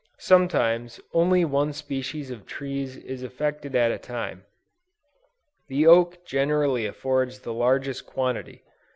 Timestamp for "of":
2.31-2.47